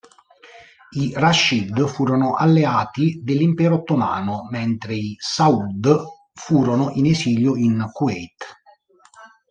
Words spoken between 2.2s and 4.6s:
alleati dell'Impero ottomano,